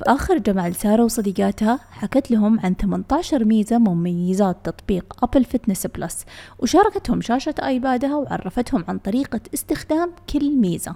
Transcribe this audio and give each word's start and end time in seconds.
في 0.00 0.04
آخر 0.06 0.38
جمع 0.38 0.68
لسارة 0.68 1.04
وصديقاتها 1.04 1.78
حكت 1.90 2.30
لهم 2.30 2.60
عن 2.60 2.74
18 2.74 3.44
ميزة 3.44 3.78
مميزات 3.78 4.56
تطبيق 4.64 5.24
Apple 5.24 5.44
Fitness 5.44 5.86
Plus 5.86 6.24
وشاركتهم 6.58 7.20
شاشة 7.20 7.54
ال 7.62 7.71
iPad 7.71 8.07
ها 8.07 8.16
وعرفتهم 8.16 8.84
عن 8.88 8.98
طريقة 8.98 9.40
استخدام 9.54 10.12
كل 10.32 10.56
ميزة. 10.56 10.94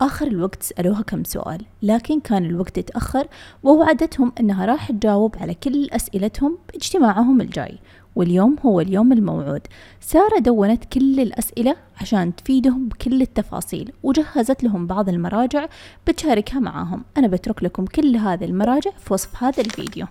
آخر 0.00 0.26
الوقت 0.26 0.62
سألوها 0.62 1.02
كم 1.02 1.24
سؤال 1.24 1.64
لكن 1.82 2.20
كان 2.20 2.44
الوقت 2.44 2.78
اتأخر 2.78 3.28
ووعدتهم 3.62 4.32
أنها 4.40 4.66
راح 4.66 4.90
تجاوب 4.90 5.36
على 5.40 5.54
كل 5.54 5.88
أسئلتهم 5.90 6.58
باجتماعهم 6.72 7.40
الجاي. 7.40 7.78
واليوم 8.16 8.56
هو 8.66 8.80
اليوم 8.80 9.12
الموعود. 9.12 9.60
سارة 10.00 10.38
دونت 10.38 10.84
كل 10.84 11.20
الأسئلة 11.20 11.76
عشان 12.00 12.36
تفيدهم 12.36 12.88
بكل 12.88 13.22
التفاصيل 13.22 13.92
وجهزت 14.02 14.64
لهم 14.64 14.86
بعض 14.86 15.08
المراجع 15.08 15.66
بتشاركها 16.06 16.60
معاهم. 16.60 17.04
أنا 17.16 17.26
بترك 17.26 17.62
لكم 17.62 17.84
كل 17.84 18.16
هذه 18.16 18.44
المراجع 18.44 18.90
في 18.98 19.12
وصف 19.14 19.42
هذا 19.42 19.60
الفيديو. 19.60 20.06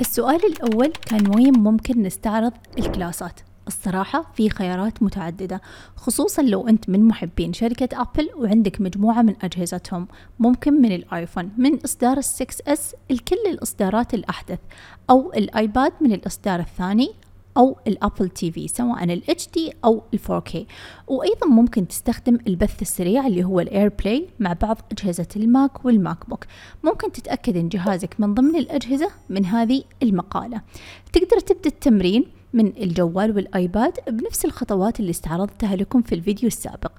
السؤال 0.00 0.40
الأول 0.46 0.92
كان 1.06 1.34
وين 1.34 1.58
ممكن 1.58 2.02
نستعرض 2.02 2.52
ال 2.78 2.85
classes؟ 2.85 3.40
الصراحة 3.66 4.32
في 4.34 4.50
خيارات 4.50 5.02
متعددة 5.02 5.60
خصوصا 5.96 6.42
لو 6.42 6.68
أنت 6.68 6.88
من 6.88 7.04
محبين 7.04 7.52
شركة 7.52 7.88
Apple 8.02 8.30
وعندك 8.36 8.80
مجموعة 8.80 9.22
من 9.22 9.34
أجهزتهم. 9.42 10.08
ممكن 10.38 10.72
من 10.82 10.92
ال 10.92 11.00
iPhone 11.00 11.50
من 11.58 11.80
إصدار 11.84 12.18
ال 12.18 12.60
6s 12.60 12.94
إلى 13.10 13.23
كل 13.23 13.36
الإصدارات 13.50 14.14
الأحدث 14.14 14.58
أو 15.10 15.32
ال 15.32 15.44
iPad 15.44 15.92
من 16.00 16.12
الإصدار 16.12 16.60
الثاني 16.60 17.10
أو 17.56 17.76
ال 17.86 18.28
Apple 18.28 18.52
TV 18.52 18.68
سواء 18.68 19.04
ال 19.04 19.22
HD 19.22 19.74
أو 19.84 20.02
ال 20.14 20.20
4K 20.20 20.56
وأيضا 21.08 21.46
ممكن 21.46 21.88
تستخدم 21.88 22.38
البث 22.46 22.82
السريع 22.82 23.26
اللي 23.26 23.44
هو 23.44 23.60
ال 23.60 23.88
AirPlay 23.88 24.28
مع 24.40 24.52
بعض 24.52 24.78
أجهزة 24.92 25.28
ال 25.36 25.44
Mac 25.44 25.68
وال 25.68 25.84
MacBook 25.84 26.44
ممكن 26.84 27.12
تتأكد 27.12 27.56
أن 27.56 27.68
جهازك 27.68 28.14
من 28.18 28.34
ضمن 28.34 28.56
الأجهزة 28.56 29.10
من 29.28 29.46
هذه 29.46 29.82
المقالة. 30.02 30.62
تقدر 31.12 31.40
تبدأ 31.40 31.68
التمرين 31.68 32.41
من 32.52 32.66
الجوال 32.66 33.36
وال 33.36 33.55
iPad 33.55 33.92
بنفس 34.08 34.44
الخطوات 34.44 35.00
اللي 35.00 35.10
استعرضتها 35.10 35.76
لكم 35.76 36.02
في 36.02 36.14
الفيديو 36.14 36.46
السابق. 36.46 36.92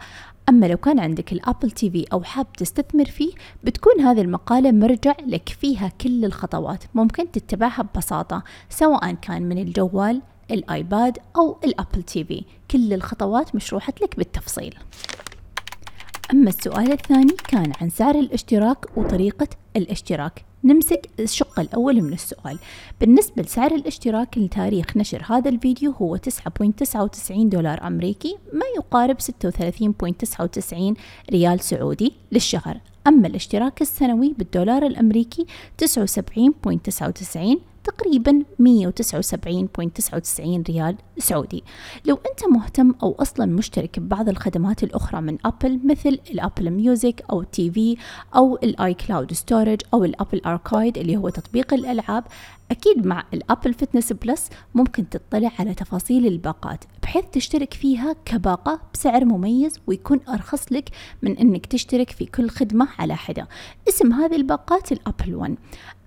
أما 0.50 0.66
لو 0.66 0.78
كان 0.78 1.00
عندك 1.00 1.34
ال 1.34 1.72
Apple 1.72 1.90
TV 1.90 2.06
أو 2.14 2.24
حاب 2.24 2.54
تستثمر 2.54 3.06
فيه 3.06 3.34
بتكون 3.64 4.02
هذه 4.02 4.22
المقالة 4.22 4.72
مرجع 4.72 5.16
لك 5.28 5.50
فيها 5.50 5.92
كل 6.02 6.26
الخطوات. 6.26 6.84
ممكن 6.94 7.32
تتبعها 7.32 7.82
ببساطة 7.82 8.44
سواء 8.70 9.14
كان 9.14 9.42
من 9.42 9.58
الجوال 9.58 10.22
ال 10.52 10.65
iPad 10.65 11.18
أو 11.36 11.58
ال 11.64 12.04
Apple 12.04 12.24
TV. 12.24 12.44
كل 12.72 12.94
الخطوات 12.94 13.56
مشروحة 13.56 13.94
لك 14.02 14.18
بالتفصيل. 14.18 14.76
أما 16.34 16.50
السؤال 16.50 16.92
الثاني 16.92 17.34
كان 17.48 17.72
عن 17.82 17.90
سعر 17.90 18.16
الاشتراك 18.16 18.98
وطريقة 18.98 19.48
الاشتراك. 19.76 20.46
نمسك 20.64 21.10
الشق 21.20 21.60
الأول 21.60 22.02
من 22.02 22.14
السؤال. 22.14 22.60
بالنسبة 23.02 23.44
لسعر 23.44 23.76
الاشتراك 23.76 24.38
لتاريخ 24.38 24.98
نشر 24.98 25.24
هذا 25.30 25.50
الفيديو 25.50 25.92
هو 25.92 26.18
9.99 26.18 27.32
دولار 27.32 27.88
أمريكي 27.88 28.38
ما 28.54 28.66
يقارب 28.78 29.18
36.99 29.22 30.96
ريال 31.32 31.60
سعودي 31.60 32.14
للشهر. 32.32 32.80
أما 33.08 33.28
الاشتراك 33.28 33.82
السنوي 33.82 34.34
بالدولار 34.38 34.86
الأمريكي 34.86 35.46
79.99 35.84 37.73
تقريبا 37.84 38.44
179.99 38.62 40.64
ريال 40.70 40.96
سعودي. 41.18 41.64
لو 42.06 42.16
أنت 42.16 42.50
مهتم 42.50 42.96
أو 43.04 43.16
أصلا 43.20 43.46
مشترك 43.46 44.00
ببعض 44.00 44.30
الخدمات 44.30 44.84
الأخرى 44.84 45.22
من 45.22 45.38
Apple 45.46 45.80
مثل 45.84 46.20
ال 46.32 46.38
Apple 46.38 46.70
Music 46.70 47.24
أو 47.32 47.44
TV 47.44 47.98
أو 48.36 48.56
ال 48.56 48.94
iCloud 48.94 49.34
Storage 49.34 49.82
أو 49.94 50.04
ال 50.04 50.10
Apple 50.10 50.42
Arcade 50.46 50.98
اللي 50.98 51.18
هو 51.18 51.30
تطبيق 51.30 51.74
الألعاب 51.74 52.24
أكيد 52.72 53.06
مع 53.06 53.24
ال 53.34 53.41
Apple 53.41 53.74
Fitness 53.74 54.14
Plus 54.14 54.50
ممكن 54.76 55.10
تطلع 55.10 55.52
على 55.60 55.74
تفاصيل 55.74 56.28
الباقات 56.28 56.84
بحيث 57.04 57.26
تشترك 57.32 57.74
فيها 57.74 58.16
كباقة 58.26 58.82
بسعر 58.94 59.26
مميز 59.26 59.80
ويكون 59.88 60.20
أرخص 60.30 60.72
لك 60.72 60.90
من 61.22 61.38
أنك 61.38 61.66
تشترك 61.66 62.10
في 62.10 62.26
كل 62.26 62.50
خدمة 62.50 62.88
على 63.00 63.16
حدة. 63.16 63.48
اسم 63.90 64.14
هذه 64.14 64.36
الباقات 64.36 64.92
ال 64.92 64.99
Apple 64.99 65.36
One 65.36 65.58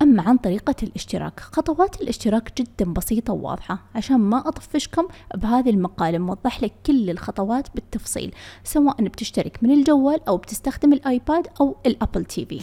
أما 0.01 0.21
عن 0.21 0.37
طريقة 0.37 0.75
الاشتراك 0.83 1.39
خطوات 1.39 2.01
الاشتراك 2.01 2.61
جدا 2.61 2.93
بسيطة 2.93 3.33
وواضحة. 3.33 3.79
عشان 3.95 4.17
ما 4.17 4.47
أطفشكم 4.47 5.07
بهذه 5.35 5.69
المقالة 5.69 6.17
موضح 6.17 6.63
لك 6.63 6.73
كل 6.85 7.09
الخطوات 7.09 7.67
بالتفصيل 7.75 8.35
سواء 8.63 9.03
بتشترك 9.03 9.59
من 9.61 9.71
الجوال 9.71 10.27
أو 10.27 10.37
بتستخدم 10.37 10.93
ال 10.93 11.04
iPad 11.04 11.47
أو 11.61 11.75
ال 11.85 12.25
Apple 12.25 12.45
TV 12.45 12.61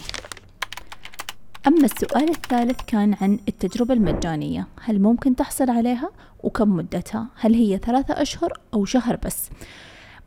أما 1.67 1.85
السؤال 1.85 2.29
الثالث 2.29 2.79
كان 2.87 3.15
عن 3.21 3.39
التجربة 3.47 3.93
المجانية. 3.93 4.67
هل 4.81 5.01
ممكن 5.01 5.35
تحصل 5.35 5.69
عليها؟ 5.69 6.09
وكم 6.43 6.75
مدتها؟ 6.75 7.27
هل 7.35 7.53
هي 7.53 7.77
ثلاثة 7.77 8.21
أشهر 8.21 8.59
أو 8.73 8.85
شهر 8.85 9.15
بس؟ 9.25 9.49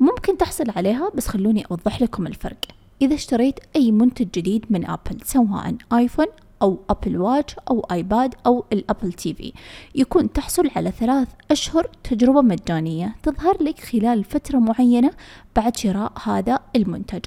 ممكن 0.00 0.36
تحصل 0.36 0.70
عليها 0.76 1.10
بس 1.14 1.26
خلوني 1.28 1.64
أوضح 1.70 2.02
لكم 2.02 2.26
الفرق. 2.26 2.58
إذا 3.02 3.14
اشتريت 3.14 3.60
أي 3.76 3.92
منتج 3.92 4.28
جديد 4.34 4.64
من 4.70 4.86
Apple 4.86 5.20
سواء 5.24 5.76
iPhone 5.92 6.26
أو 6.62 6.78
Apple 6.90 7.16
Watch 7.16 7.54
أو 7.70 7.80
iPad 7.80 8.34
أو 8.46 8.64
ال 8.72 9.12
Apple 9.12 9.34
TV 9.34 9.52
يكون 9.94 10.32
تحصل 10.32 10.70
على 10.76 10.90
ثلاث 10.90 11.28
أشهر 11.50 11.90
تجربة 12.04 12.42
مجانية 12.42 13.16
تظهر 13.22 13.62
لك 13.62 13.80
خلال 13.80 14.24
فترة 14.24 14.58
معينة 14.58 15.10
بعد 15.56 15.76
شراء 15.76 16.12
هذا 16.24 16.58
المنتج. 16.76 17.24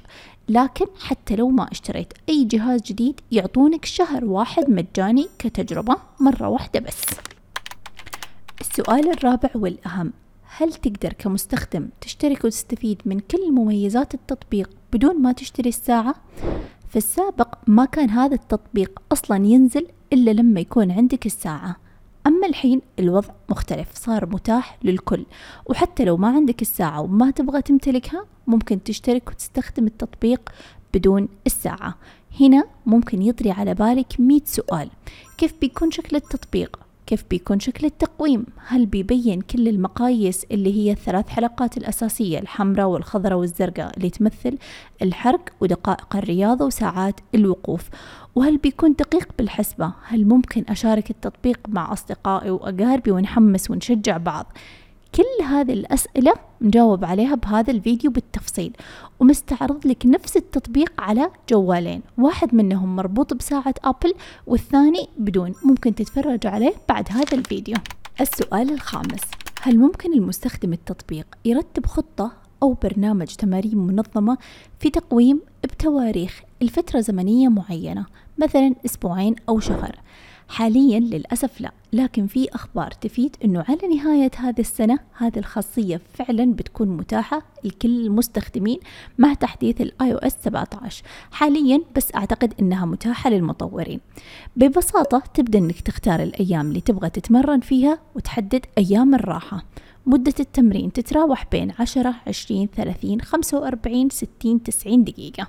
لكن 0.48 0.86
حتى 1.00 1.36
لو 1.36 1.48
ما 1.48 1.68
اشتريت 1.72 2.12
أي 2.28 2.44
جهاز 2.44 2.82
جديد 2.82 3.20
يعطونك 3.32 3.84
شهر 3.84 4.24
واحد 4.24 4.70
مجاني 4.70 5.28
كتجربة 5.38 5.96
مرة 6.20 6.48
واحدة 6.48 6.80
بس. 6.80 7.02
السؤال 8.60 9.10
الرابع 9.10 9.50
والأهم 9.54 10.12
هل 10.56 10.72
تقدر 10.72 11.12
كمستخدم 11.12 11.88
تشترك 12.00 12.44
وتستفيد 12.44 13.02
من 13.04 13.20
كل 13.20 13.52
مميزات 13.52 14.14
التطبيق 14.14 14.70
بدون 14.92 15.22
ما 15.22 15.32
تشتري 15.32 15.68
الساعة؟ 15.68 16.14
في 16.92 16.98
السابق 16.98 17.54
ما 17.66 17.84
كان 17.84 18.10
هذا 18.10 18.34
التطبيق 18.34 19.02
أصلا 19.12 19.46
ينزل 19.46 19.86
إلا 20.12 20.30
لما 20.30 20.60
يكون 20.60 20.90
عندك 20.90 21.26
الساعة. 21.26 21.76
أما 22.26 22.46
الحين 22.46 22.82
الوضع 22.98 23.28
مختلف 23.48 23.94
صار 23.94 24.26
متاح 24.26 24.78
للكل 24.82 25.26
وحتى 25.66 26.04
لو 26.04 26.16
ما 26.16 26.28
عندك 26.28 26.62
الساعة 26.62 27.00
وما 27.00 27.30
تبغى 27.30 27.62
تمتلكها 27.62 28.26
ممكن 28.46 28.82
تشترك 28.82 29.28
وتستخدم 29.28 29.86
التطبيق 29.86 30.50
بدون 30.94 31.28
الساعة. 31.46 31.94
هنا 32.40 32.64
ممكن 32.86 33.22
يطري 33.22 33.50
على 33.50 33.74
بالك 33.74 34.20
مئة 34.20 34.44
سؤال. 34.44 34.88
كيف 35.38 35.54
بيكون 35.60 35.90
شكل 35.90 36.16
التطبيق؟ 36.16 36.78
كيف 37.06 37.24
بيكون 37.30 37.60
شكل 37.60 37.86
التقويم؟ 37.86 38.46
هل 38.66 38.86
بيبين 38.86 39.40
كل 39.40 39.68
المقاييس 39.68 40.46
اللي 40.50 40.74
هي 40.74 40.92
الثلاث 40.92 41.28
حلقات 41.28 41.76
الأساسية 41.76 42.38
الحمراء 42.38 42.86
والخضراء 42.86 43.38
والزرقاء 43.38 43.96
اللي 43.96 44.10
تمثل 44.10 44.58
الحرق 45.02 45.40
ودقائق 45.60 46.16
الرياضة 46.16 46.64
وساعات 46.64 47.20
الوقوف؟ 47.34 47.88
وهل 48.34 48.56
بيكون 48.56 48.92
دقيق 48.92 49.28
بالحسبة؟ 49.38 49.92
هل 50.06 50.26
ممكن 50.26 50.64
أشارك 50.68 51.10
التطبيق 51.10 51.60
مع 51.68 51.92
أصدقائي 51.92 52.50
وأقاربي 52.50 53.10
ونحمس 53.10 53.70
ونشجع 53.70 54.16
بعض؟ 54.16 54.46
كل 55.14 55.44
هذه 55.44 55.72
الأسئلة 55.72 56.32
مجاوب 56.60 57.04
عليها 57.04 57.34
بهذا 57.34 57.70
الفيديو 57.70 58.10
بالتفصيل. 58.10 58.76
ومستعرض 59.20 59.86
لك 59.86 60.06
نفس 60.06 60.36
التطبيق 60.36 60.92
على 60.98 61.30
جوالين. 61.50 62.02
واحد 62.18 62.54
منهم 62.54 62.96
مربوط 62.96 63.34
بساعة 63.34 63.74
أبل 63.84 64.14
والثاني 64.46 65.08
بدون. 65.18 65.54
ممكن 65.64 65.94
تتفرج 65.94 66.46
عليه 66.46 66.74
بعد 66.88 67.08
هذا 67.10 67.38
الفيديو. 67.38 67.76
السؤال 68.20 68.72
الخامس. 68.72 69.20
هل 69.62 69.78
ممكن 69.78 70.12
المستخدم 70.12 70.72
التطبيق 70.72 71.26
يرتب 71.44 71.86
خطة 71.86 72.32
أو 72.62 72.72
برنامج 72.82 73.26
تمارين 73.26 73.78
منظمة 73.78 74.38
في 74.80 74.90
تقويم 74.90 75.40
بتواريخ 75.64 76.40
الفترة 76.62 77.00
زمنية 77.00 77.48
معينة؟ 77.48 78.06
مثلا 78.38 78.74
أسبوعين 78.84 79.34
أو 79.48 79.60
شهر. 79.60 79.98
حاليا 80.52 81.00
للأسف 81.00 81.60
لا 81.60 81.72
لكن 81.92 82.26
في 82.26 82.48
أخبار 82.54 82.90
تفيد 82.90 83.36
أنه 83.44 83.64
على 83.68 83.96
نهاية 83.96 84.30
هذه 84.36 84.60
السنة 84.60 84.98
هذه 85.16 85.38
الخاصية 85.38 86.00
فعلا 86.14 86.52
بتكون 86.52 86.88
متاحة 86.88 87.42
لكل 87.64 88.06
المستخدمين 88.06 88.78
مع 89.18 89.34
تحديث 89.34 89.80
أو 89.80 90.16
اس 90.18 90.36
17 90.44 91.04
حاليا 91.30 91.80
بس 91.96 92.14
أعتقد 92.14 92.54
أنها 92.60 92.86
متاحة 92.86 93.30
للمطورين. 93.30 94.00
ببساطة 94.56 95.22
تبدأ 95.34 95.58
أنك 95.58 95.80
تختار 95.80 96.22
الأيام 96.22 96.68
اللي 96.68 96.80
تبغى 96.80 97.10
تتمرن 97.10 97.60
فيها 97.60 97.98
وتحدد 98.14 98.66
أيام 98.78 99.14
الراحة. 99.14 99.64
مدة 100.06 100.34
التمرين 100.40 100.92
تتراوح 100.92 101.46
بين 101.52 101.72
10 101.78 102.14
20 102.26 102.66
30 102.66 103.20
45 103.20 104.10
60 104.10 104.62
90 104.62 105.04
دقيقة. 105.04 105.48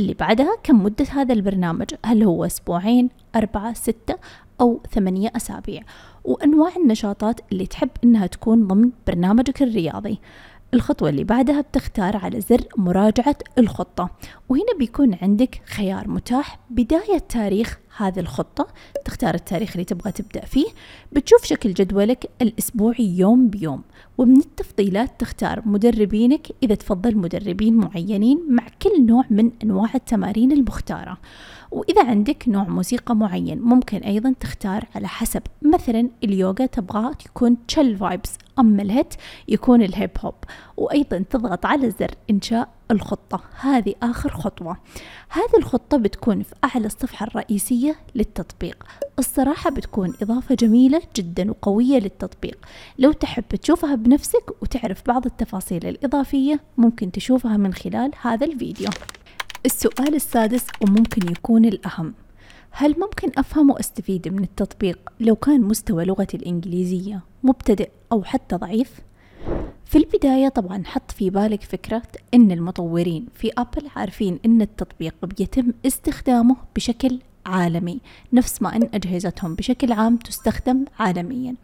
اللي 0.00 0.14
بعدها 0.14 0.56
كم 0.62 0.82
مدة 0.82 1.06
هذا 1.10 1.32
البرنامج؟ 1.32 1.94
هل 2.04 2.22
هو 2.22 2.44
أسبوعين 2.44 3.10
أربعة 3.36 3.72
ستة 3.72 4.14
أو 4.60 4.80
ثمانية 4.90 5.32
أسابيع؟ 5.36 5.82
وأنواع 6.24 6.76
النشاطات 6.76 7.40
اللي 7.52 7.66
تحب 7.66 7.90
أنها 8.04 8.26
تكون 8.26 8.66
ضمن 8.66 8.90
برنامجك 9.06 9.62
الرياضي. 9.62 10.18
الخطوة 10.74 11.08
اللي 11.08 11.24
بعدها 11.24 11.60
بتختار 11.60 12.16
على 12.16 12.40
زر 12.40 12.64
مراجعة 12.76 13.36
الخطة. 13.58 14.10
وهنا 14.48 14.74
بيكون 14.78 15.16
عندك 15.22 15.62
خيار 15.66 16.08
متاح. 16.08 16.58
بداية 16.70 17.18
تاريخ 17.28 17.78
هذه 17.96 18.20
الخطة 18.20 18.66
تختار 19.04 19.34
التاريخ 19.34 19.72
اللي 19.72 19.84
تبغى 19.84 20.12
تبدأ 20.12 20.40
فيه. 20.40 20.66
بتشوف 21.12 21.44
شكل 21.44 21.74
جدولك 21.74 22.30
الأسبوعي 22.42 23.18
يوم 23.18 23.48
بيوم. 23.48 23.82
ومن 24.18 24.36
التفضيلات 24.36 25.20
تختار 25.20 25.62
مدربينك 25.66 26.46
إذا 26.62 26.74
تفضل 26.74 27.16
مدربين 27.16 27.74
معينين 27.74 28.46
مع 28.48 28.66
كل 28.82 29.06
نوع 29.06 29.24
من 29.30 29.50
أنواع 29.62 29.90
التمارين 29.94 30.52
المختارة. 30.52 31.18
وإذا 31.70 32.06
عندك 32.06 32.44
نوع 32.48 32.64
موسيقى 32.64 33.16
معين 33.16 33.60
ممكن 33.60 33.98
أيضا 33.98 34.34
تختار 34.40 34.84
على 34.94 35.08
حسب 35.08 35.42
مثلا 35.62 36.08
اليوغا 36.24 36.66
تبغى 36.66 37.10
يكون 37.26 37.66
تشل 37.66 37.96
فايبس 37.96 38.38
أما 38.58 38.82
الهيت 38.82 39.14
يكون 39.48 39.82
الهيب 39.82 40.10
هوب 40.20 40.34
وأيضا 40.76 41.24
تضغط 41.30 41.66
على 41.66 41.90
زر 41.90 42.14
إنشاء 42.30 42.68
الخطة. 42.90 43.40
هذه 43.60 43.94
آخر 44.02 44.30
خطوة. 44.30 44.76
هذه 45.28 45.58
الخطة 45.58 45.96
بتكون 45.96 46.42
في 46.42 46.54
أعلى 46.64 46.86
الصفحة 46.86 47.26
الرئيسية 47.26 47.96
للتطبيق. 48.14 48.84
الصراحة 49.18 49.70
بتكون 49.70 50.14
إضافة 50.22 50.54
جميلة 50.54 51.02
جدا 51.16 51.50
وقوية 51.50 51.98
للتطبيق. 51.98 52.58
لو 52.98 53.12
تحب 53.12 53.44
تشوفها 53.44 53.94
بنفسك 53.94 54.62
وتعرف 54.62 55.02
بعض 55.06 55.26
التفاصيل 55.26 55.86
الإضافية 55.86 56.60
ممكن 56.78 57.12
تشوفها 57.12 57.56
من 57.56 57.74
خلال 57.74 58.10
هذا 58.22 58.46
الفيديو. 58.46 58.88
السؤال 59.66 60.14
السادس 60.14 60.66
وممكن 60.80 61.32
يكون 61.32 61.64
الأهم. 61.64 62.14
هل 62.70 62.94
ممكن 63.00 63.30
أفهم 63.38 63.70
وأستفيد 63.70 64.28
من 64.28 64.44
التطبيق 64.44 64.98
لو 65.20 65.36
كان 65.36 65.60
مستوى 65.60 66.04
لغتي 66.04 66.36
الإنجليزية 66.36 67.20
مبتدئ 67.42 67.90
أو 68.12 68.24
حتى 68.24 68.56
ضعيف؟ 68.56 69.00
في 69.84 69.98
البداية 69.98 70.48
طبعا 70.48 70.82
حط 70.84 71.10
في 71.10 71.30
بالك 71.30 71.62
فكرة 71.62 72.02
أن 72.34 72.52
المطورين 72.52 73.26
في 73.34 73.50
أبل 73.58 73.88
عارفين 73.96 74.38
أن 74.46 74.62
التطبيق 74.62 75.14
بيتم 75.22 75.72
استخدامه 75.86 76.56
بشكل 76.76 77.18
عالمي 77.46 78.00
نفس 78.32 78.62
ما 78.62 78.76
أن 78.76 78.88
أجهزتهم 78.94 79.54
بشكل 79.54 79.92
عام 79.92 80.16
تستخدم 80.16 80.84
عالميا. 80.98 81.54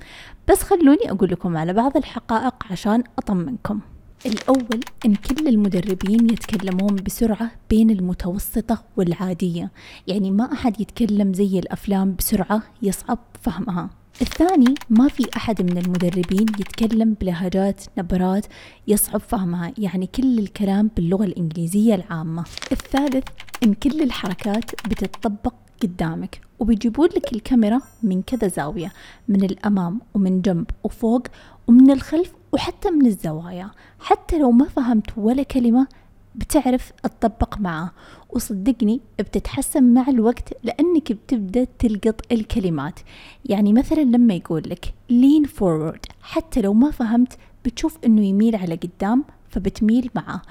بس 0.48 0.62
خلوني 0.62 1.10
أقول 1.10 1.30
لكم 1.30 1.56
على 1.56 1.72
بعض 1.72 1.96
الحقائق 1.96 2.54
عشان 2.70 3.04
أطمنكم. 3.18 3.80
الأول 4.26 4.80
إن 5.06 5.14
كل 5.14 5.48
المدربين 5.48 6.30
يتكلمون 6.30 6.96
بسرعة 6.96 7.50
بين 7.70 7.90
المتوسطة 7.90 8.84
والعادية. 8.96 9.70
يعني 10.06 10.30
ما 10.30 10.52
أحد 10.52 10.80
يتكلم 10.80 11.32
زي 11.32 11.58
الأفلام 11.58 12.14
بسرعة 12.18 12.62
يصعب 12.82 13.18
فهمها. 13.42 13.90
الثاني 14.22 14.74
ما 14.90 15.08
في 15.08 15.26
أحد 15.36 15.62
من 15.62 15.78
المدربين 15.78 16.46
يتكلم 16.60 17.16
بلهجات 17.20 17.84
نبرات 17.98 18.46
يصعب 18.88 19.20
فهمها. 19.20 19.72
يعني 19.78 20.06
كل 20.06 20.38
الكلام 20.38 20.90
باللغة 20.96 21.24
الإنجليزية 21.24 21.94
العامة. 21.94 22.44
الثالث 22.72 23.24
إن 23.62 23.74
كل 23.74 24.02
الحركات 24.02 24.70
بتطبق 24.88 25.54
قدامك 25.82 26.40
وبيجيبون 26.58 27.08
لك 27.08 27.32
الكاميرا 27.32 27.80
من 28.02 28.22
كذا 28.22 28.48
زاوية 28.48 28.92
من 29.28 29.44
الأمام 29.44 30.00
ومن 30.14 30.40
جنب 30.40 30.66
وفوق 30.84 31.26
ومن 31.66 31.90
الخلف 31.90 32.32
وحتى 32.56 32.90
من 32.90 33.06
الزوايا 33.06 33.70
حتى 34.00 34.38
لو 34.38 34.50
ما 34.50 34.68
فهمت 34.68 35.10
ولا 35.16 35.42
كلمة 35.42 35.86
بتعرف 36.34 36.92
تطبق 37.02 37.58
معه. 37.58 37.92
وصدقني 38.30 39.00
بتتحسن 39.18 39.94
مع 39.94 40.08
الوقت 40.08 40.52
لأنك 40.64 41.12
بتبدأ 41.12 41.66
تلقط 41.78 42.32
الكلمات. 42.32 43.00
يعني 43.44 43.72
مثلا 43.72 44.00
لما 44.00 44.34
يقول 44.34 44.62
لك 44.66 44.94
lean 45.12 45.48
forward 45.48 46.00
حتى 46.22 46.60
لو 46.60 46.74
ما 46.74 46.90
فهمت 46.90 47.38
بتشوف 47.64 47.98
إنه 48.06 48.26
يميل 48.26 48.56
على 48.56 48.74
قدام 48.74 49.24
فبتميل 49.50 50.10
معه. 50.14 50.42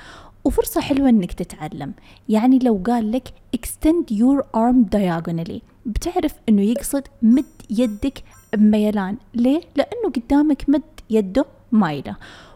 وفرصة 0.43 0.81
حلوة 0.81 1.09
إنك 1.09 1.33
تتعلم. 1.33 1.93
يعني 2.29 2.59
لو 2.59 2.81
قال 2.85 3.11
لك 3.11 3.27
extend 3.57 4.13
your 4.13 4.43
arm 4.57 4.95
diagonally 4.95 5.59
بتعرف 5.85 6.33
إنه 6.49 6.61
يقصد 6.61 7.03
مد 7.21 7.45
يدك 7.69 8.23
بميلان 8.53 9.17
ليه؟ 9.33 9.61
لأنه 9.75 10.09
قدامك 10.15 10.69
مد 10.69 10.81
يده 11.09 11.45
مايلة. 11.75 12.15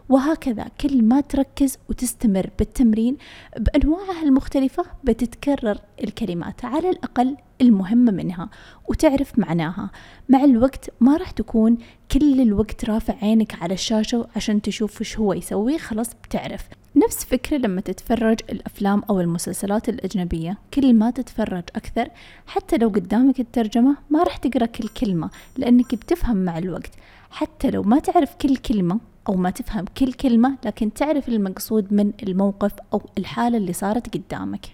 وهكذا 0.10 0.66
كل 0.82 1.04
ما 1.04 1.22
تركز 1.22 1.78
وتستمر 1.90 2.50
بالتمرين 2.60 3.18
بأنواعها 3.58 4.24
المختلفة 4.24 4.86
بتتكرر 5.04 5.78
الكلمات 6.04 6.66
على 6.66 6.90
الأقل 6.90 7.38
المهمة 7.62 8.12
منها 8.12 8.50
وتعرف 8.88 9.40
معناها. 9.40 9.92
مع 10.30 10.44
الوقت 10.44 10.90
ما 11.00 11.18
راح 11.18 11.32
تكون 11.32 11.78
كل 12.12 12.42
الوقت 12.42 12.86
رافع 12.86 13.16
عينك 13.22 13.64
على 13.64 13.74
الشاشة 13.74 14.28
عشان 14.36 14.62
تشوف 14.62 15.02
وش 15.02 15.20
هو 15.20 15.34
يسوي 15.34 15.78
خلاص 15.78 16.10
بتعرف. 16.24 16.68
نفس 16.96 17.26
فكرة 17.26 17.58
لما 17.58 17.82
تتفرج 17.82 18.40
الأفلام 18.50 19.04
أو 19.10 19.22
المسلسلات 19.22 19.90
الأجنبية 19.90 20.58
كل 20.74 20.94
ما 20.94 21.12
تتفرج 21.12 21.64
أكثر 21.76 22.10
حتى 22.48 22.78
لو 22.78 22.90
قدامك 22.90 23.40
الترجمة 23.40 23.96
ما 24.10 24.24
راح 24.24 24.38
تقرأ 24.38 24.66
كل 24.66 24.88
كلمة 24.88 25.30
لأنك 25.58 25.96
بتفهم 25.96 26.38
مع 26.38 26.58
الوقت. 26.58 26.92
حتى 27.32 27.70
لو 27.70 27.84
ما 27.84 28.00
تعرف 28.00 28.36
كل 28.36 28.58
كلمة 28.58 29.00
أو 29.28 29.36
ما 29.36 29.50
تفهم 29.50 29.86
كل 29.98 30.14
كلمة 30.14 30.58
لكن 30.66 30.94
تعرف 30.94 31.30
المقصود 31.30 31.94
من 31.94 32.12
الموقف 32.24 32.72
أو 32.94 33.02
الحالة 33.18 33.58
اللي 33.58 33.74
صارت 33.74 34.18
قدامك. 34.18 34.66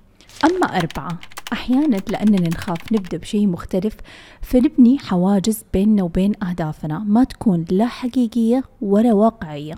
أما 0.45 0.77
أربعة 0.77 1.19
أحيانا 1.53 1.97
لأننا 2.09 2.49
نخاف 2.49 2.93
نبدأ 2.93 3.17
بشيء 3.17 3.47
مختلف 3.47 3.97
فنبني 4.41 4.99
حواجز 4.99 5.63
بيننا 5.73 6.03
وبين 6.03 6.43
أهدافنا. 6.43 6.99
ما 6.99 7.23
تكون 7.23 7.65
لا 7.71 7.85
حقيقية 7.87 8.63
ولا 8.81 9.13
واقعية. 9.13 9.75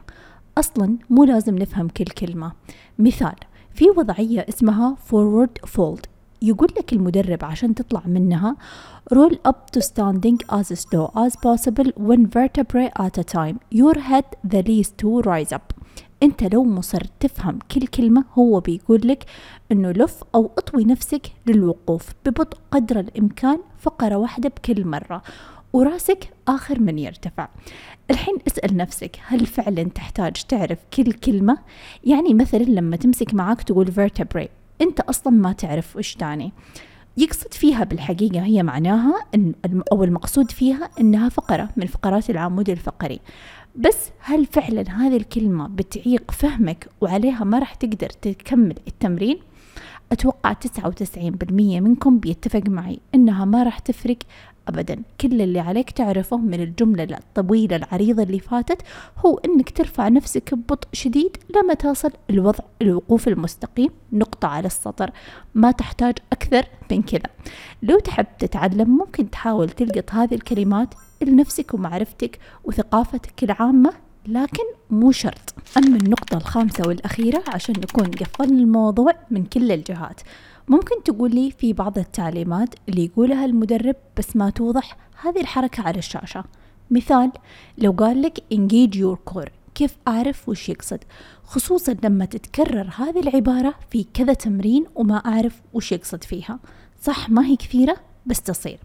أصلا 0.57 0.97
مو 1.09 1.23
لازم 1.23 1.57
نفهم 1.57 1.87
كل 1.87 2.05
كلمة. 2.05 2.51
مثال 2.99 3.35
في 3.73 3.89
وضعية 3.89 4.45
اسمها 4.49 4.97
forward 5.09 5.69
fold. 5.69 6.16
يقول 6.41 6.69
لك 6.77 6.93
المدرب 6.93 7.45
عشان 7.45 7.75
تطلع 7.75 8.01
منها 8.05 8.55
roll 9.13 9.35
up 9.47 9.77
to 9.77 9.81
standing 9.81 10.37
as 10.51 10.67
slow 10.79 11.07
as 11.15 11.33
possible 11.35 11.91
one 11.97 12.25
vertebrae 12.25 12.91
at 12.99 13.17
a 13.17 13.23
time. 13.23 13.55
Your 13.71 13.95
head 13.99 14.27
the 14.51 14.61
least 14.63 14.91
to 15.01 15.21
rise 15.21 15.55
up. 15.55 15.73
انت 16.23 16.43
لو 16.53 16.63
مصر 16.63 17.01
تفهم 17.19 17.59
كل 17.71 17.87
كلمة 17.87 18.23
هو 18.33 18.59
بيقول 18.59 19.07
لك 19.07 19.25
إنه 19.71 19.91
لف 19.91 20.23
أو 20.35 20.51
أطوي 20.57 20.85
نفسك 20.85 21.31
للوقوف 21.47 22.09
ببطء 22.25 22.57
قدر 22.71 22.99
الإمكان 22.99 23.59
فقرة 23.79 24.15
واحدة 24.15 24.49
بكل 24.49 24.85
مرة 24.87 25.21
وراسك 25.73 26.33
آخر 26.47 26.79
من 26.79 26.99
يرتفع. 26.99 27.47
الحين 28.11 28.35
اسأل 28.47 28.77
نفسك 28.77 29.19
هل 29.27 29.45
فعلا 29.45 29.83
تحتاج 29.83 30.33
تعرف 30.33 30.79
كل 30.93 31.13
كلمة؟ 31.13 31.57
يعني 32.03 32.33
مثلا 32.33 32.63
لما 32.63 32.95
تمسك 32.95 33.33
معاك 33.33 33.61
تقول 33.63 33.87
vertebrae 33.87 34.47
أنت 34.81 34.99
أصلا 34.99 35.33
ما 35.33 35.53
تعرف 35.53 35.95
وش 35.95 36.15
تعني. 36.15 36.51
يقصد 37.17 37.53
فيها 37.53 37.83
بالحقيقة 37.83 38.41
هي 38.43 38.63
معناها 38.63 39.25
إن 39.35 39.53
أو 39.91 40.03
المقصود 40.03 40.51
فيها 40.51 40.89
إنها 40.99 41.29
فقرة 41.29 41.69
من 41.77 41.87
فقرات 41.87 42.29
العمود 42.29 42.69
الفقري. 42.69 43.19
بس 43.75 44.09
هل 44.19 44.45
فعلا 44.45 44.81
هذه 44.91 45.17
الكلمة 45.17 45.67
بتعيق 45.67 46.31
فهمك 46.31 46.87
وعليها 47.01 47.43
ما 47.43 47.59
راح 47.59 47.73
تقدر 47.75 48.09
تكمل 48.09 48.75
التمرين؟ 48.87 49.37
أتوقع 50.11 50.53
99% 50.53 51.51
منكم 51.51 52.19
بيتفق 52.19 52.63
معي 52.67 52.99
إنها 53.15 53.45
ما 53.45 53.63
راح 53.63 53.79
تفرق. 53.79 54.17
أبدا. 54.67 55.01
كل 55.21 55.41
اللي 55.41 55.59
عليك 55.59 55.91
تعرفه 55.91 56.37
من 56.37 56.61
الجملة 56.61 57.03
الطويلة 57.03 57.75
العريضة 57.75 58.23
اللي 58.23 58.39
فاتت 58.39 58.81
هو 59.25 59.37
أنك 59.37 59.69
ترفع 59.69 60.07
نفسك 60.07 60.53
ببطء 60.53 60.87
شديد 60.93 61.37
لما 61.55 61.73
تصل 61.73 62.11
الوضع 62.29 62.63
الوقوف 62.81 63.27
المستقيم 63.27 63.89
نقطة 64.13 64.47
على 64.47 64.65
السطر. 64.65 65.11
ما 65.55 65.71
تحتاج 65.71 66.17
أكثر 66.31 66.65
من 66.91 67.01
كذا. 67.01 67.29
لو 67.83 67.99
تحب 67.99 68.27
تتعلم 68.39 68.97
ممكن 68.97 69.29
تحاول 69.29 69.69
تلقط 69.69 70.11
هذه 70.11 70.35
الكلمات 70.35 70.93
لنفسك 71.21 71.73
ومعرفتك 71.73 72.39
وثقافتك 72.63 73.43
العامة. 73.43 74.06
لكن 74.27 74.63
مو 74.89 75.11
شرط. 75.11 75.53
أما 75.77 75.97
النقطة 75.97 76.37
الخامسة 76.37 76.87
والأخيرة 76.87 77.43
عشان 77.47 77.75
نكون 77.77 78.05
قفلنا 78.05 78.61
الموضوع 78.61 79.13
من 79.31 79.45
كل 79.45 79.71
الجهات. 79.71 80.21
ممكن 80.67 81.03
تقولي 81.03 81.51
في 81.51 81.73
بعض 81.73 81.97
التعليمات 81.97 82.69
اللي 82.89 83.05
يقولها 83.05 83.45
المدرب 83.45 83.95
بس 84.17 84.35
ما 84.35 84.49
توضح 84.49 84.97
هذه 85.21 85.41
الحركة 85.41 85.83
على 85.83 85.99
الشاشة. 85.99 86.43
مثال 86.91 87.31
لو 87.77 87.91
قال 87.91 88.21
لك 88.21 88.39
engage 88.53 88.97
your 88.97 89.33
core 89.33 89.49
كيف 89.75 89.97
أعرف 90.07 90.49
وش 90.49 90.69
يقصد؟ 90.69 90.99
خصوصا 91.43 91.95
لما 92.03 92.25
تتكرر 92.25 92.89
هذه 92.97 93.19
العبارة 93.19 93.73
في 93.91 94.05
كذا 94.13 94.33
تمرين 94.33 94.85
وما 94.95 95.15
أعرف 95.15 95.61
وش 95.73 95.91
يقصد 95.91 96.23
فيها. 96.23 96.59
صح 97.01 97.29
ما 97.29 97.45
هي 97.45 97.55
كثيرة 97.55 97.97
بس 98.25 98.41
تصير. 98.41 98.79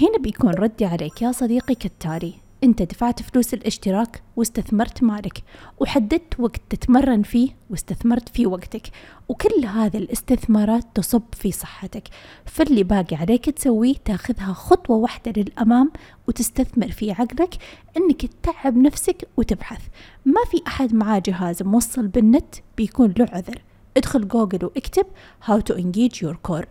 هنا 0.00 0.18
بيكون 0.18 0.50
ردي 0.50 0.84
عليك 0.84 1.22
يا 1.22 1.32
صديقي 1.32 1.74
كالتالي 1.74 2.43
انت 2.64 2.82
دفعت 2.82 3.22
فلوس 3.22 3.54
الاشتراك 3.54 4.22
واستثمرت 4.36 5.02
مالك 5.02 5.42
وحددت 5.80 6.40
وقت 6.40 6.60
تتمرن 6.70 7.22
فيه 7.22 7.48
واستثمرت 7.70 8.28
فيه 8.28 8.46
وقتك 8.46 8.82
وكل 9.28 9.66
هذه 9.66 9.96
الاستثمارات 9.96 10.84
تصب 10.94 11.22
في 11.32 11.52
صحتك. 11.52 12.08
فاللي 12.44 12.82
باقي 12.82 13.16
عليك 13.16 13.50
تسويه 13.50 13.94
تاخذها 14.04 14.52
خطوة 14.52 14.96
واحدة 14.96 15.32
للأمام 15.36 15.92
وتستثمر 16.28 16.90
في 16.90 17.12
عقلك 17.12 17.54
إنك 17.96 18.26
تتعب 18.26 18.76
نفسك 18.76 19.28
وتبحث. 19.36 19.80
ما 20.24 20.40
في 20.50 20.62
أحد 20.66 20.94
معاه 20.94 21.22
جهاز 21.26 21.62
موصل 21.62 22.06
بالنت 22.06 22.54
بيكون 22.76 23.14
له 23.18 23.26
عذر. 23.32 23.62
ادخل 23.96 24.28
جوجل 24.28 24.64
واكتب 24.64 25.06
how 25.46 25.58
to 25.70 25.76
engage 25.76 26.26
your 26.26 26.36
core. 26.48 26.66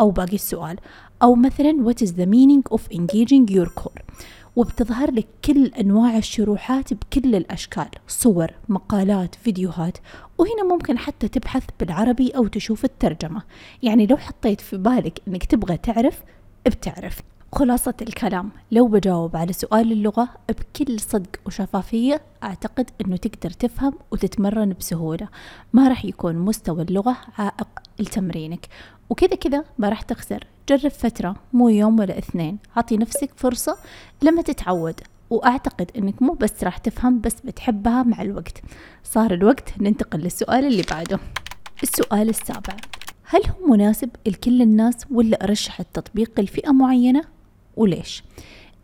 أو 0.00 0.10
باقي 0.10 0.34
السؤال. 0.34 0.76
أو 1.22 1.34
مثلا 1.34 1.84
what 1.84 2.06
is 2.06 2.10
the 2.10 2.26
meaning 2.26 2.76
of 2.76 2.80
engaging 2.92 3.54
your 3.54 3.82
core. 3.82 4.02
وبتظهر 4.56 5.10
لك 5.10 5.26
كل 5.44 5.66
أنواع 5.66 6.16
الشروحات 6.16 6.94
بكل 6.94 7.34
الأشكال 7.34 7.88
صور 8.08 8.50
مقالات 8.68 9.34
فيديوهات 9.34 9.98
وهنا 10.38 10.64
ممكن 10.64 10.98
حتى 10.98 11.28
تبحث 11.28 11.64
بالعربي 11.80 12.30
أو 12.30 12.46
تشوف 12.46 12.84
الترجمة. 12.84 13.42
يعني 13.82 14.06
لو 14.06 14.16
حطيت 14.16 14.60
في 14.60 14.76
بالك 14.76 15.20
أنك 15.28 15.44
تبغى 15.44 15.76
تعرف 15.76 16.22
بتعرف. 16.66 17.20
خلاصة 17.52 17.94
الكلام. 18.02 18.50
لو 18.70 18.88
بجاوب 18.88 19.36
على 19.36 19.52
سؤال 19.52 19.92
اللغة 19.92 20.28
بكل 20.48 21.00
صدق 21.00 21.30
وشفافية 21.46 22.22
أعتقد 22.42 22.90
أنه 23.00 23.16
تقدر 23.16 23.50
تفهم 23.50 23.94
وتتمرن 24.10 24.72
بسهولة. 24.72 25.28
ما 25.72 25.88
راح 25.88 26.04
يكون 26.04 26.36
مستوى 26.36 26.82
اللغة 26.82 27.16
عائق 27.38 27.68
لتمرينك. 27.98 28.66
وكذا 29.10 29.34
كذا 29.34 29.64
ما 29.78 29.88
راح 29.88 30.02
تخسر. 30.02 30.46
جرب 30.68 30.90
فترة 30.90 31.36
مو 31.52 31.68
يوم 31.68 32.00
ولا 32.00 32.18
اثنين. 32.18 32.58
عطي 32.76 32.96
نفسك 32.96 33.30
فرصة 33.36 33.76
لما 34.22 34.42
تتعود. 34.42 35.00
وأعتقد 35.30 35.90
أنك 35.96 36.22
مو 36.22 36.32
بس 36.32 36.64
راح 36.64 36.78
تفهم 36.78 37.20
بس 37.20 37.40
بتحبها 37.44 38.02
مع 38.02 38.22
الوقت. 38.22 38.62
صار 39.04 39.34
الوقت 39.34 39.80
ننتقل 39.80 40.18
للسؤال 40.18 40.64
اللي 40.64 40.82
بعده. 40.90 41.18
السؤال 41.82 42.28
السابع. 42.28 42.76
هل 43.24 43.40
هو 43.46 43.66
مناسب 43.66 44.10
لكل 44.26 44.62
الناس 44.62 44.94
ولا 45.10 45.44
أرشح 45.44 45.80
التطبيق 45.80 46.40
لفئة 46.40 46.70
معينة؟ 46.72 47.24
وليش؟ 47.76 48.24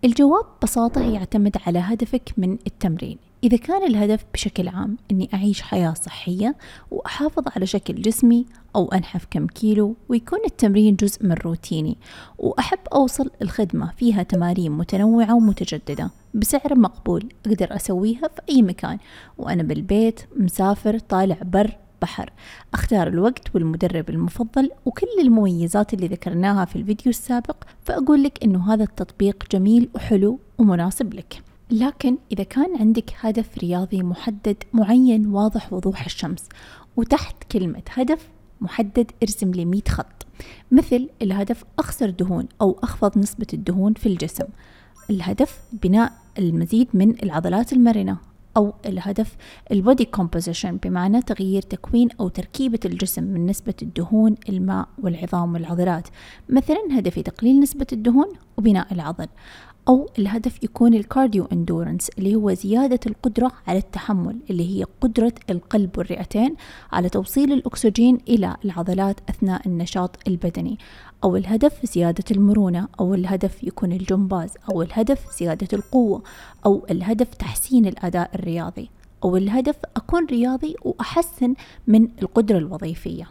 الجواب 0.05 0.45
ببساطة 0.59 1.13
يعتمد 1.13 1.57
على 1.67 1.79
هدفك 1.79 2.33
من 2.37 2.59
التمرين. 2.67 3.19
إذا 3.47 3.57
كان 3.57 3.87
الهدف 3.87 4.25
بشكل 4.35 4.69
عام 4.69 4.97
أني 5.11 5.29
أعيش 5.35 5.63
حياة 5.63 5.95
صحية 5.95 6.57
وأحافظ 6.91 7.45
على 7.57 7.67
شكل 7.67 8.03
جسمي 8.03 8.47
أو 8.77 8.89
أنحف 8.89 9.27
كم 9.31 9.47
كيلو 9.47 9.97
ويكون 10.09 10.39
التمرين 10.47 10.97
جزء 10.97 11.27
من 11.27 11.33
روتيني 11.33 11.97
وأحب 12.39 12.79
أوصل 12.93 13.31
الخدمة 13.43 13.93
فيها 13.97 14.23
تمارين 14.23 14.73
متنوعة 14.73 15.35
ومتجددة 15.35 16.11
بسعر 16.35 16.75
مقبول 16.75 17.29
أقدر 17.47 17.77
أسويها 17.77 18.29
في 18.29 18.41
أي 18.49 18.63
مكان 18.63 18.99
وأنا 19.39 19.63
بالبيت 19.63 20.21
مسافر 20.37 20.99
طالع 20.99 21.39
بر 21.45 21.77
بحر. 22.03 22.33
أختار 22.75 23.07
الوقت 23.07 23.55
والمدرب 23.55 24.11
المفضل 24.11 24.71
وكل 24.85 25.07
المميزات 25.21 25.95
اللي 25.95 26.07
ذكرناها 26.07 26.65
في 26.65 26.77
الفيديو 26.77 27.11
السابق 27.11 27.57
فأقول 27.85 28.23
لك 28.23 28.45
إنه 28.45 28.75
هذا 28.75 28.85
التطبيق 28.85 29.45
جميل 29.53 29.89
وحلو 29.95 30.41
ومناسب 30.59 31.15
لك. 31.15 31.46
لكن 31.71 32.19
إذا 32.33 32.45
كان 32.45 32.77
عندك 32.81 33.13
هدف 33.21 33.59
رياضي 33.59 34.03
محدد 34.03 34.57
معين 34.73 35.27
واضح 35.27 35.73
وضوح 35.73 36.05
الشمس 36.05 36.49
وتحت 36.97 37.45
كلمة 37.53 37.83
هدف 37.91 38.29
محدد 38.61 39.11
ارسم 39.23 39.51
لي 39.51 39.65
100 39.65 39.83
خط. 39.89 40.27
مثل 40.71 41.09
الهدف 41.23 41.65
أخسر 41.79 42.11
دهون 42.11 42.49
أو 42.61 42.79
أخفض 42.83 43.19
نسبة 43.19 43.47
الدهون 43.55 43.95
في 43.95 44.07
الجسم. 44.07 44.45
الهدف 45.11 45.61
بناء 45.73 46.13
المزيد 46.39 46.89
من 46.95 47.23
العضلات 47.23 47.73
المرنة 47.73 48.17
أو 48.57 48.75
الهدف 48.87 49.37
ال 49.73 49.79
body 49.79 50.05
composition 50.05 50.77
بمعنى 50.77 51.23
تغيير 51.23 51.63
تكوين 51.63 52.09
أو 52.21 52.29
تركيبة 52.29 52.81
الجسم 52.85 53.25
من 53.25 53.47
نسبة 53.47 53.75
الدهون 53.83 54.35
الماء 54.49 54.89
والعظام 54.99 55.55
والعضلات. 55.55 56.09
مثلا 56.49 56.79
هدفي 56.91 57.23
تقليل 57.23 57.61
نسبة 57.61 57.87
الدهون 57.93 58.33
وبناء 58.57 58.93
العضل. 58.93 59.27
أو 59.89 60.09
الهدف 60.19 60.65
يكون 60.65 60.95
ال 60.95 61.02
cardio 61.02 61.45
endurance 61.53 62.09
اللي 62.19 62.35
هو 62.35 62.55
زيادة 62.55 63.01
القدرة 63.07 63.53
على 63.67 63.79
التحمل 63.79 64.37
اللي 64.51 64.79
هي 64.79 64.85
قدرة 65.01 65.33
القلب 65.51 65.99
والرئتين 65.99 66.55
على 66.93 67.09
توصيل 67.09 67.53
الأكسجين 67.53 68.19
إلى 68.29 68.57
العضلات 68.65 69.21
أثناء 69.29 69.69
النشاط 69.69 70.17
البدني. 70.29 70.79
أو 71.25 71.37
الهدف 71.37 71.87
زيادة 71.87 72.25
المرونة 72.31 72.89
أو 73.01 73.15
الهدف 73.15 73.65
يكون 73.65 73.93
الجمباز 73.93 74.51
أو 74.71 74.83
الهدف 74.83 75.39
زيادة 75.39 75.69
القوة 75.73 76.23
أو 76.67 76.87
الهدف 76.91 77.35
تحسين 77.35 77.87
الأداء 77.87 78.31
الرياضي. 78.35 78.91
أو 79.25 79.37
الهدف 79.37 79.77
أكون 79.97 80.27
رياضي 80.27 80.77
وأحسن 80.83 81.55
من 81.87 82.09
القدرة 82.23 82.59
الوظيفية. 82.59 83.29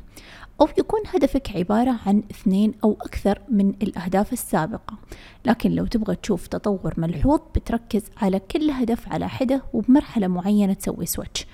أو 0.61 0.67
يكون 0.77 0.99
هدفك 1.07 1.51
عبارة 1.55 1.99
عن 2.05 2.23
اثنين 2.31 2.73
أو 2.83 2.97
أكثر 3.01 3.41
من 3.49 3.69
الأهداف 3.69 4.33
السابقة. 4.33 4.97
لكن 5.45 5.71
لو 5.71 5.85
تبغى 5.85 6.15
تشوف 6.15 6.47
تطور 6.47 6.93
ملحوظ 6.97 7.39
بتركز 7.55 8.03
على 8.17 8.39
كل 8.39 8.71
هدف 8.71 9.09
على 9.09 9.29
حدة 9.29 9.63
وبمرحلة 9.73 10.27
معينة 10.27 10.73
تسوي 10.73 11.05
سويتش 11.05 11.47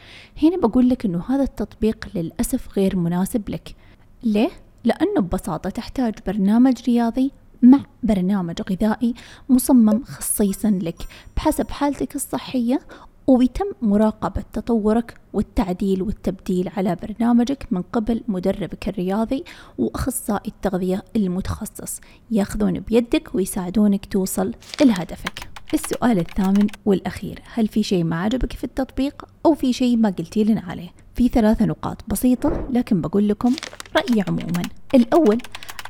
هنا 0.43 0.57
بقول 0.57 0.89
لك 0.89 1.05
أنه 1.05 1.23
هذا 1.29 1.43
التطبيق 1.43 2.07
للأسف 2.15 2.77
غير 2.77 2.95
مناسب 2.95 3.49
لك. 3.49 3.75
ليه؟ 4.23 4.49
لأنه 4.83 5.21
ببساطة 5.21 5.69
تحتاج 5.69 6.13
برنامج 6.27 6.73
رياضي 6.87 7.31
مع 7.61 7.79
برنامج 8.03 8.61
غذائي 8.69 9.13
مصمم 9.49 10.03
خصيصا 10.03 10.69
لك 10.69 11.07
بحسب 11.35 11.71
حالتك 11.71 12.15
الصحية 12.15 12.79
وبيتم 13.27 13.65
مراقبة 13.81 14.43
تطورك 14.53 15.17
والتعديل 15.33 16.01
والتبديل 16.01 16.69
على 16.77 16.95
برنامجك 16.95 17.67
من 17.71 17.81
قبل 17.81 18.23
مدربك 18.27 18.89
الرياضي 18.89 19.43
وأخصائي 19.77 20.51
التغذية 20.51 21.03
المتخصص 21.15 21.99
ياخذون 22.31 22.79
بيدك 22.79 23.35
ويساعدونك 23.35 24.05
توصل 24.05 24.53
لهدفك. 24.81 25.49
السؤال 25.73 26.19
الثامن 26.19 26.67
والأخير 26.85 27.39
هل 27.53 27.67
في 27.67 27.83
شيء 27.83 28.03
ما 28.03 28.21
عجبك 28.21 28.53
في 28.53 28.63
التطبيق 28.63 29.25
أو 29.45 29.53
في 29.53 29.73
شيء 29.73 29.97
ما 29.97 30.09
قلتي 30.09 30.43
لنا 30.43 30.61
عليه؟ 30.61 30.89
في 31.15 31.27
ثلاثة 31.27 31.65
نقاط 31.65 32.03
بسيطة 32.07 32.67
لكن 32.71 33.01
بقول 33.01 33.27
لكم 33.27 33.55
رأيي 33.95 34.23
عموما. 34.27 34.61
الأول 34.95 35.37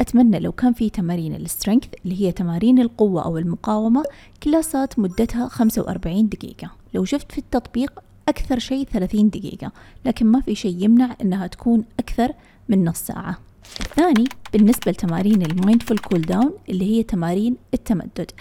أتمنى 0.01 0.39
لو 0.39 0.51
كان 0.51 0.73
في 0.73 0.89
تمارين 0.89 1.35
ال 1.35 1.41
strength 1.41 1.83
اللي 2.05 2.21
هي 2.21 2.31
تمارين 2.31 2.79
القوة 2.79 3.25
أو 3.25 3.37
المقاومة 3.37 4.03
classes 4.43 4.99
مدتها 4.99 5.47
45 5.47 6.29
دقيقة. 6.29 6.71
لو 6.93 7.05
شفت 7.05 7.31
في 7.31 7.37
التطبيق 7.37 7.99
أكثر 8.27 8.59
شيء 8.59 8.87
30 8.93 9.29
دقيقة 9.29 9.71
لكن 10.05 10.25
ما 10.25 10.41
في 10.41 10.55
شيء 10.55 10.83
يمنع 10.83 11.15
أنها 11.21 11.47
تكون 11.47 11.83
أكثر 11.99 12.33
من 12.69 12.85
نص 12.85 12.99
ساعة. 12.99 13.37
الثاني 13.79 14.23
بالنسبة 14.53 14.91
لتمارين 14.91 15.41
ال 15.41 15.97
mindful 15.97 16.21
cooldown 16.21 16.53
اللي 16.69 16.85
هي 16.85 17.03
تمارين 17.03 17.57
التمدد. 17.73 18.31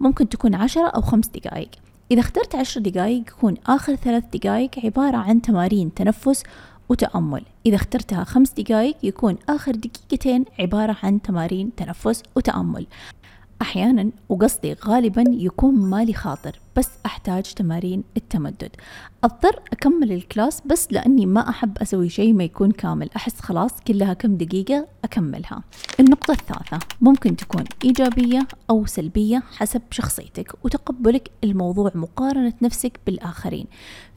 ممكن 0.00 0.28
تكون 0.28 0.54
عشرة 0.54 0.86
أو 0.86 1.00
خمس 1.00 1.28
دقائق. 1.28 1.68
إذا 2.10 2.20
اخترت 2.20 2.54
عشر 2.54 2.80
دقائق 2.80 3.20
يكون 3.28 3.54
آخر 3.66 3.94
ثلاث 3.94 4.24
دقائق 4.32 4.70
عبارة 4.84 5.16
عن 5.16 5.42
تمارين 5.42 5.94
تنفس 5.94 6.42
وتأمل. 6.88 7.42
إذا 7.66 7.76
اخترتها 7.76 8.24
خمس 8.24 8.50
دقائق 8.50 8.96
يكون 9.02 9.36
آخر 9.48 9.72
دقيقتين 9.72 10.44
عبارة 10.58 10.96
عن 11.02 11.22
تمارين 11.22 11.74
تنفس 11.74 12.22
وتأمل. 12.36 12.86
أحيانا 13.62 14.10
وقصدي 14.28 14.72
غالبا 14.72 15.24
يكون 15.28 15.74
مالي 15.74 16.12
خاطر 16.12 16.60
بس 16.76 16.88
أحتاج 17.06 17.42
تمارين 17.42 18.04
التمدد. 18.16 18.70
أضطر 19.24 19.60
أكمل 19.72 20.12
الكلاس 20.12 20.62
بس 20.66 20.88
لأني 20.90 21.26
ما 21.26 21.48
أحب 21.48 21.78
أسوي 21.78 22.08
شيء 22.08 22.32
ما 22.32 22.44
يكون 22.44 22.70
كامل. 22.70 23.10
أحس 23.16 23.40
خلاص 23.40 23.80
كلها 23.86 24.12
كم 24.12 24.36
دقيقة 24.36 24.86
أكملها. 25.04 25.62
النقطة 26.00 26.32
الثالثة 26.32 26.78
ممكن 27.00 27.36
تكون 27.36 27.64
إيجابية 27.84 28.46
أو 28.70 28.86
سلبية 28.86 29.42
حسب 29.56 29.82
شخصيتك 29.90 30.64
وتقبلك 30.64 31.30
الموضوع 31.44 31.90
مقارنة 31.94 32.52
نفسك 32.62 33.00
بالآخرين. 33.06 33.66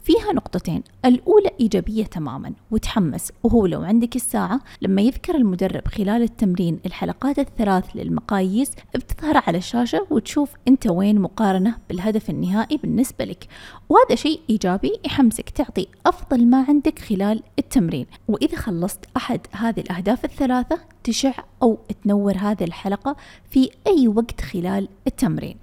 فيها 0.09 0.33
نقطتين. 0.33 0.83
الأولى 1.05 1.49
إيجابية 1.59 2.03
تماما 2.03 2.53
وتحمس 2.71 3.31
وهو 3.43 3.65
لو 3.65 3.81
عندك 3.81 4.15
الساعة 4.15 4.59
لما 4.81 5.01
يذكر 5.01 5.35
المدرب 5.35 5.87
خلال 5.87 6.21
التمرين 6.21 6.79
الحلقات 6.85 7.39
الثلاث 7.39 7.85
للمقاييس 7.95 8.71
بتظهر 8.95 9.43
على 9.47 9.57
الشاشة 9.57 10.07
وتشوف 10.09 10.53
أنت 10.67 10.87
وين 10.87 11.19
مقارنة 11.21 11.77
بالهدف 11.89 12.29
النهائي 12.29 12.77
بالنسبة 12.77 13.25
لك. 13.25 13.47
وهذا 13.89 14.15
شيء 14.15 14.39
إيجابي 14.49 14.91
يحمسك 15.05 15.49
تعطي 15.49 15.87
أفضل 16.05 16.45
ما 16.45 16.65
عندك 16.67 16.99
خلال 16.99 17.43
التمرين. 17.59 18.05
وإذا 18.27 18.57
خلصت 18.57 19.05
أحد 19.17 19.41
هذه 19.51 19.79
الأهداف 19.79 20.25
الثلاثة 20.25 20.79
تشع 21.03 21.33
أو 21.63 21.77
تنور 22.03 22.37
هذه 22.37 22.63
الحلقة 22.63 23.15
في 23.49 23.69
أي 23.87 24.07
وقت 24.07 24.41
خلال 24.41 24.87
التمرين. 25.07 25.57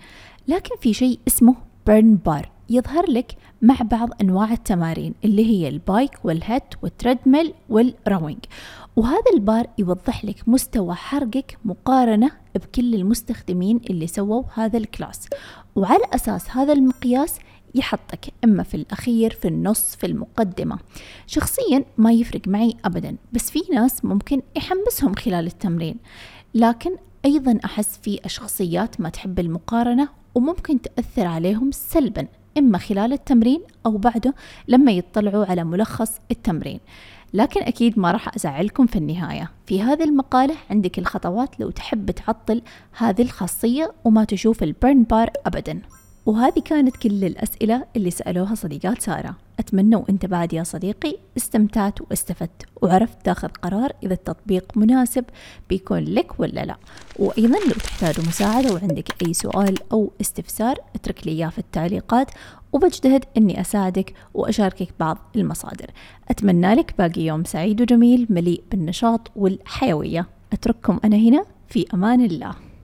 لكن 0.48 0.76
في 0.80 0.94
شيء 0.94 1.18
اسمه 1.28 1.54
burn 1.86 2.14
bar 2.16 2.55
يظهر 2.70 3.10
لك 3.10 3.36
مع 3.62 3.76
بعض 3.80 4.08
أنواع 4.20 4.52
التمارين 4.52 5.14
اللي 5.24 5.46
هي 5.46 5.68
البايك 5.68 6.24
والهت 6.24 6.74
والتريدميل 6.82 7.54
والروينج. 7.68 8.38
وهذا 8.96 9.30
البار 9.34 9.66
يوضح 9.78 10.24
لك 10.24 10.48
مستوى 10.48 10.94
حرقك 10.94 11.58
مقارنة 11.64 12.30
بكل 12.54 12.94
المستخدمين 12.94 13.80
اللي 13.90 14.06
سووا 14.06 14.42
هذا 14.54 14.78
ال 14.78 14.85
class. 14.85 15.28
وعلى 15.76 16.04
أساس 16.12 16.50
هذا 16.50 16.72
المقياس 16.72 17.38
يحطك 17.74 18.26
إما 18.44 18.62
في 18.62 18.74
الأخير 18.74 19.30
في 19.30 19.48
النص 19.48 19.96
في 19.96 20.06
المقدمة. 20.06 20.78
شخصيا 21.26 21.84
ما 21.98 22.12
يفرق 22.12 22.48
معي 22.48 22.76
أبدا 22.84 23.16
بس 23.32 23.50
في 23.50 23.60
ناس 23.72 24.04
ممكن 24.04 24.42
يحمسهم 24.56 25.14
خلال 25.14 25.46
التمرين. 25.46 25.96
لكن 26.54 26.96
أيضا 27.24 27.58
أحس 27.64 27.98
في 28.02 28.20
شخصيات 28.26 29.00
ما 29.00 29.08
تحب 29.08 29.38
المقارنة 29.38 30.08
وممكن 30.34 30.80
تأثر 30.80 31.26
عليهم 31.26 31.70
سلبا. 31.70 32.26
إما 32.58 32.78
خلال 32.78 33.12
التمرين 33.12 33.60
أو 33.86 33.96
بعده 33.96 34.34
لما 34.68 34.92
يطلعوا 34.92 35.44
على 35.44 35.64
ملخص 35.64 36.20
التمرين. 36.30 36.80
لكن 37.34 37.62
أكيد 37.62 37.98
ما 37.98 38.12
راح 38.12 38.34
أزعلكم 38.34 38.86
في 38.86 38.96
النهاية. 38.96 39.50
في 39.66 39.82
هذه 39.82 40.04
المقالة 40.04 40.54
عندك 40.70 40.98
الخطوات 40.98 41.60
لو 41.60 41.70
تحب 41.70 42.10
تعطل 42.10 42.62
هذه 42.98 43.22
الخاصية 43.22 43.92
وما 44.04 44.24
تشوف 44.24 44.62
البرن 44.62 45.02
بار 45.02 45.30
أبدا. 45.46 45.82
وهذه 46.26 46.60
كانت 46.64 46.96
كل 46.96 47.24
الأسئلة 47.24 47.84
اللي 47.96 48.10
سألوها 48.10 48.54
صديقات 48.54 49.02
سارة. 49.02 49.36
أتمنى 49.58 49.96
وأنت 49.96 50.26
بعد 50.26 50.52
يا 50.52 50.62
صديقي 50.62 51.16
استمتعت 51.36 52.00
واستفدت 52.00 52.62
وعرفت 52.82 53.16
تاخذ 53.24 53.48
قرار 53.48 53.92
إذا 54.02 54.12
التطبيق 54.12 54.76
مناسب 54.76 55.24
بيكون 55.68 56.04
لك 56.04 56.40
ولا 56.40 56.64
لا. 56.64 56.76
وأيضا 57.18 57.58
لو 57.58 57.72
تحتاج 57.72 58.28
مساعدة 58.28 58.74
وعندك 58.74 59.22
أي 59.26 59.34
سؤال 59.34 59.74
أو 59.92 60.12
استفسار 60.20 60.78
اترك 60.94 61.26
لي 61.26 61.32
إياه 61.32 61.48
في 61.48 61.58
التعليقات 61.58 62.30
وبجتهد 62.72 63.24
أني 63.36 63.60
أساعدك 63.60 64.14
وأشاركك 64.34 64.88
بعض 65.00 65.18
المصادر. 65.36 65.90
أتمنى 66.30 66.74
لك 66.74 66.94
باقي 66.98 67.20
يوم 67.20 67.44
سعيد 67.44 67.80
وجميل 67.82 68.26
مليء 68.30 68.62
بالنشاط 68.70 69.30
والحيوية. 69.36 70.26
أترككم 70.52 71.00
أنا 71.04 71.16
هنا 71.16 71.44
في 71.68 71.86
أمان 71.94 72.24
الله. 72.24 72.65